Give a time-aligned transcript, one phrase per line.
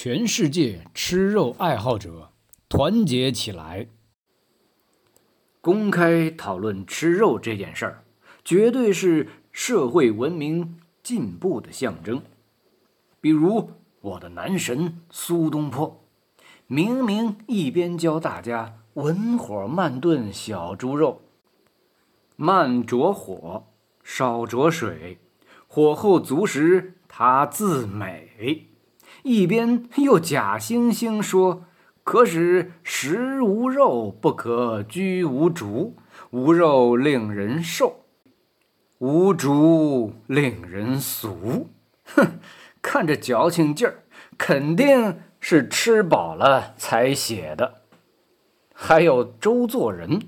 [0.00, 2.30] 全世界吃肉爱好者
[2.68, 3.88] 团结起来，
[5.60, 8.04] 公开讨论吃肉这件事儿，
[8.44, 12.22] 绝对是社会文明进步的象征。
[13.20, 13.70] 比如
[14.00, 16.04] 我的男神苏东坡，
[16.68, 21.22] 明明一边教大家文火慢炖小猪肉，
[22.36, 23.66] 慢着火，
[24.04, 25.18] 少着水，
[25.66, 28.68] 火候足时他自美。
[29.22, 31.64] 一边又假惺惺说
[32.04, 35.96] ：“可使食无肉，不可居无竹。
[36.30, 38.04] 无肉令人瘦，
[38.98, 41.68] 无竹令人俗。”
[42.04, 42.38] 哼，
[42.82, 44.02] 看这矫情劲儿，
[44.36, 47.82] 肯定是吃饱了才写的。
[48.72, 50.22] 还有周作人，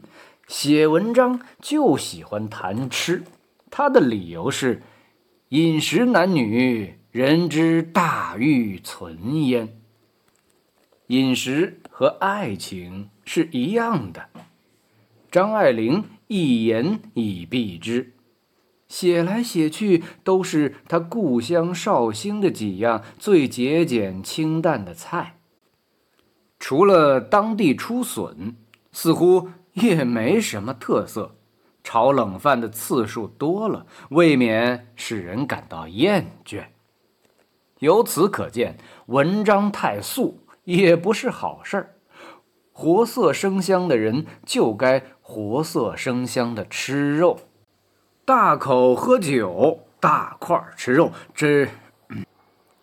[0.46, 3.24] 写文章就喜欢谈吃，
[3.70, 4.82] 他的理由是：
[5.48, 6.99] 饮食男女。
[7.12, 9.80] 人之大欲存焉，
[11.08, 14.28] 饮食和爱情是一样的。
[15.28, 18.12] 张爱玲一言以蔽之，
[18.86, 25.40] 写来写去都是她故乡绍兴的几样最节俭清淡的菜，
[26.60, 28.54] 除了当地出笋，
[28.92, 31.34] 似乎也没什么特色。
[31.82, 36.66] 炒冷饭的次数多了，未免使人感到厌倦。
[37.80, 41.94] 由此可见，文章太素也不是好事儿。
[42.72, 47.40] 活色生香的人就该活色生香的吃肉，
[48.24, 51.68] 大口喝酒，大块吃肉，这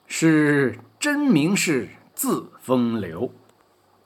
[0.07, 3.31] 是真名士自风流。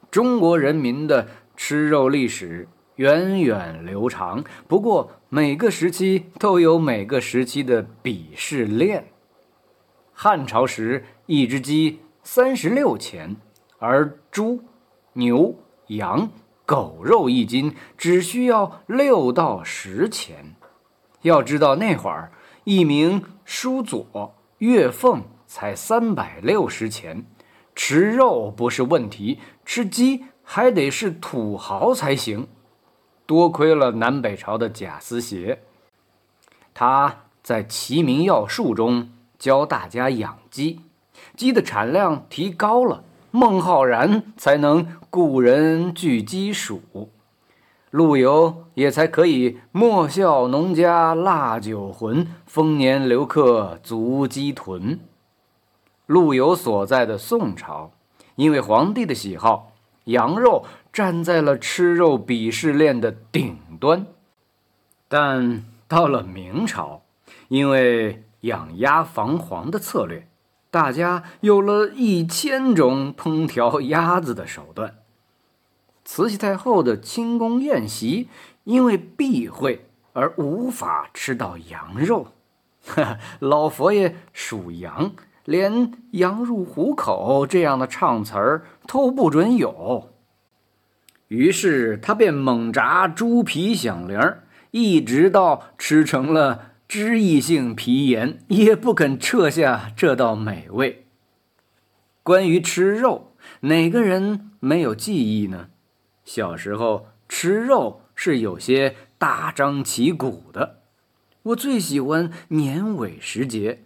[0.10, 9.06] 中国人民的吃肉历史源远流长，不过每个时期都有每个时期的鄙视链。
[10.24, 13.38] 汉朝时，一只鸡三十六钱，
[13.80, 14.62] 而猪、
[15.14, 15.56] 牛、
[15.88, 16.30] 羊、
[16.64, 20.56] 狗肉一斤只需要六到十钱。
[21.24, 22.32] 要知道那会儿，
[22.66, 27.26] 一名书佐、月俸才三百六十钱，
[27.74, 32.48] 吃肉不是问题，吃鸡还得是土豪才行。
[33.26, 35.58] 多亏了南北朝的贾思勰，
[36.76, 39.10] 他在《齐民要术》中。
[39.42, 40.82] 教大家养鸡，
[41.36, 47.08] 鸡的产量提高了，孟浩然才能雇人聚鸡黍，
[47.90, 55.00] 陆游也才可以莫笑农家腊酒浑，丰年留客足鸡豚。
[56.06, 57.90] 陆游所在的宋朝，
[58.36, 59.72] 因为皇帝的喜好，
[60.04, 64.06] 羊肉站在了吃肉鄙视链的顶端，
[65.08, 67.02] 但到了明朝，
[67.48, 68.22] 因为。
[68.42, 70.28] 养鸭防黄的策略，
[70.70, 74.96] 大家有了一千种烹调鸭子的手段。
[76.04, 78.28] 慈禧太后的清宫宴席
[78.64, 82.28] 因为避讳而无法吃到羊肉，
[83.40, 85.14] 老佛爷属羊，
[85.46, 90.10] 连“羊入虎口”这样的唱词儿都不准有。
[91.28, 94.20] 于是他便猛炸猪皮响铃，
[94.72, 96.71] 一直到吃成了。
[96.92, 101.06] 脂溢性皮炎也不肯撤下这道美味。
[102.22, 103.32] 关于吃肉，
[103.62, 105.70] 哪个人没有记忆呢？
[106.26, 110.82] 小时候吃肉是有些大张旗鼓的。
[111.44, 113.86] 我最喜欢年尾时节，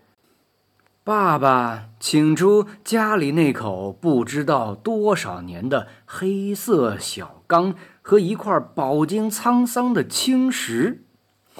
[1.03, 11.03] 爸爸请出家里那口不知道多少年的黑色小缸和一块饱经沧桑的青石，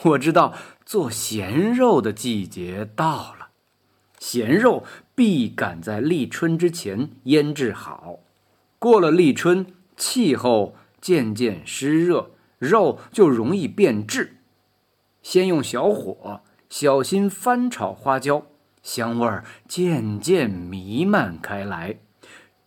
[0.02, 0.56] 我知道。
[0.86, 3.48] 做咸肉的季节到了，
[4.20, 4.84] 咸肉
[5.16, 8.20] 必赶在立春之前腌制好。
[8.78, 9.66] 过了立春，
[9.98, 12.30] 气候渐渐湿热，
[12.60, 14.38] 肉就容易变质。
[15.24, 18.46] 先用小火小心翻炒花椒，
[18.84, 21.98] 香味儿渐渐弥漫开来，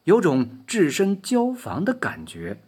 [0.04, 2.60] 有种置身椒房的感觉。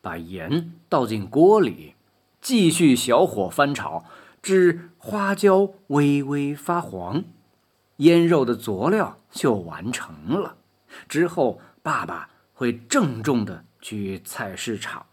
[0.00, 1.94] 把盐倒进锅里，
[2.40, 4.04] 继续小火翻炒。
[4.42, 7.22] 至花椒微微发黄，
[7.98, 10.56] 腌肉的佐料就完成了。
[11.08, 15.06] 之后，爸爸会郑重地去菜市场，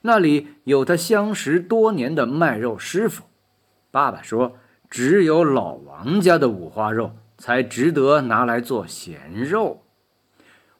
[0.00, 3.24] 那里有他相识多年的卖肉师傅。
[3.90, 4.56] 爸爸说
[4.88, 9.84] ：“只有老王家的五花肉才值得拿来做咸肉。”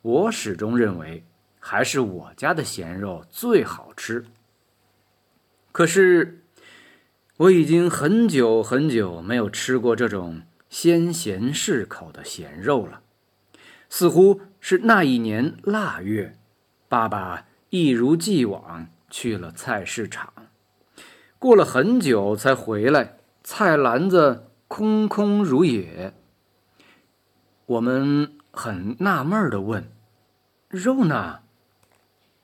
[0.00, 1.24] 我始终认为，
[1.60, 4.24] 还是我家的咸肉最好吃。
[5.70, 6.40] 可是。
[7.36, 13.00] 我已经很久很久没有吃过这种鲜咸适口的咸肉了。
[13.88, 16.38] 似乎是那一年腊月，
[16.88, 20.32] 爸爸一如既往去了菜市场，
[21.40, 26.14] 过了很久才回来，菜篮子空空如也。
[27.66, 29.90] 我们很纳闷的问
[30.70, 31.40] ：“肉呢？”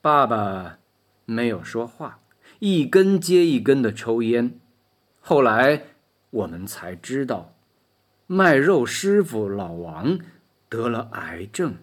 [0.03, 0.79] 爸爸
[1.27, 2.19] 没有说话，
[2.59, 4.59] 一根接一根的抽烟。
[5.21, 5.85] 后来
[6.31, 7.55] 我们才知道，
[8.27, 10.19] 卖肉师傅老王
[10.69, 11.77] 得了癌症，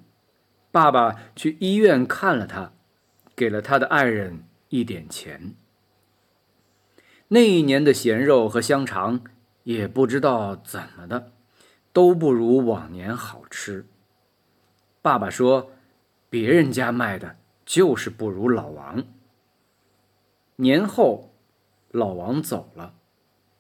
[0.71, 2.73] 爸爸去医院看了他，
[3.35, 5.53] 给了他的爱人一点钱。
[7.29, 9.21] 那一年的咸肉和香肠
[9.63, 11.31] 也不知道怎么的，
[11.93, 13.85] 都不如往年好吃。
[15.01, 15.71] 爸爸说，
[16.29, 17.37] 别人家卖的。
[17.67, 19.03] 就是不如老王。
[20.55, 21.33] 年后，
[21.91, 22.93] 老王走了，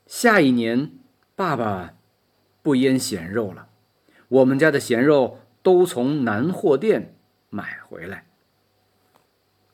[0.07, 0.93] 下一年，
[1.35, 1.93] 爸爸
[2.63, 3.67] 不腌咸肉了，
[4.29, 7.13] 我们家的咸肉都从南货店
[7.49, 8.25] 买回来。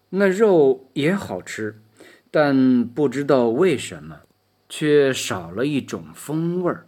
[0.10, 1.84] 那肉也好吃，
[2.32, 4.22] 但不知道为什么，
[4.68, 6.88] 却少了一种风味儿。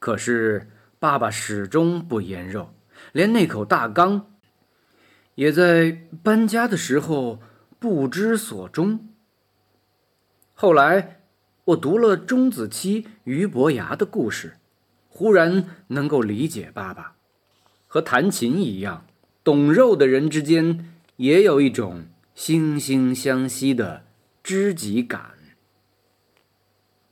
[0.00, 0.68] 可是
[0.98, 2.74] 爸爸始终不腌肉，
[3.12, 4.32] 连那口大缸。
[5.36, 7.40] 也在搬家的时候
[7.78, 9.08] 不知所终。
[10.54, 11.20] 后来
[11.66, 14.54] 我读了钟子期、俞伯牙的故事，
[15.08, 17.16] 忽然能够理解爸爸。
[17.88, 19.04] 和弹琴一样，
[19.42, 24.04] 懂肉的人之间也有一种惺惺相惜的
[24.44, 25.35] 知己感。